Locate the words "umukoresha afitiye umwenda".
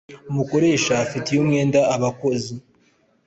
0.31-1.79